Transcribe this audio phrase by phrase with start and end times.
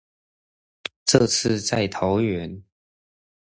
[1.05, 2.63] 這次在桃園